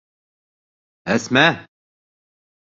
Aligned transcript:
Әсмә! 1.17 1.45